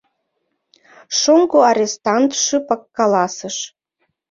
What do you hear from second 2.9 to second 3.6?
каласыш: